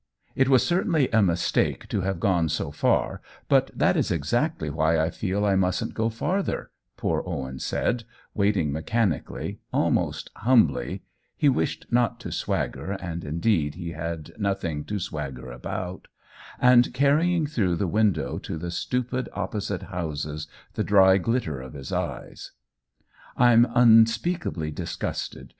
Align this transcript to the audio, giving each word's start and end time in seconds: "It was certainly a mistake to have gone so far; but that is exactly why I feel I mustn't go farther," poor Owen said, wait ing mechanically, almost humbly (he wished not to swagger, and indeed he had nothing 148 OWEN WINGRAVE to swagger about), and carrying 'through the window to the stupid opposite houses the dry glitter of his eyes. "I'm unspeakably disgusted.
"It 0.35 0.49
was 0.49 0.65
certainly 0.65 1.11
a 1.11 1.21
mistake 1.21 1.87
to 1.89 2.01
have 2.01 2.19
gone 2.19 2.49
so 2.49 2.71
far; 2.71 3.21
but 3.47 3.69
that 3.75 3.95
is 3.95 4.09
exactly 4.09 4.71
why 4.71 4.99
I 4.99 5.11
feel 5.11 5.45
I 5.45 5.55
mustn't 5.55 5.93
go 5.93 6.09
farther," 6.09 6.71
poor 6.97 7.21
Owen 7.23 7.59
said, 7.59 8.05
wait 8.33 8.57
ing 8.57 8.71
mechanically, 8.73 9.59
almost 9.71 10.31
humbly 10.37 11.03
(he 11.37 11.49
wished 11.49 11.85
not 11.91 12.19
to 12.21 12.31
swagger, 12.31 12.93
and 12.93 13.23
indeed 13.23 13.75
he 13.75 13.91
had 13.91 14.31
nothing 14.39 14.77
148 14.79 14.79
OWEN 14.79 14.81
WINGRAVE 14.81 14.85
to 14.87 14.99
swagger 14.99 15.51
about), 15.51 16.07
and 16.59 16.93
carrying 16.95 17.45
'through 17.45 17.75
the 17.75 17.85
window 17.85 18.39
to 18.39 18.57
the 18.57 18.71
stupid 18.71 19.29
opposite 19.33 19.83
houses 19.83 20.47
the 20.73 20.83
dry 20.83 21.19
glitter 21.19 21.61
of 21.61 21.73
his 21.73 21.91
eyes. 21.91 22.53
"I'm 23.37 23.67
unspeakably 23.75 24.71
disgusted. 24.71 25.49